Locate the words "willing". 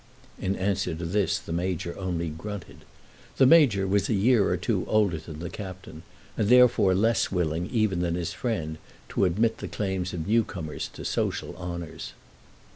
7.31-7.69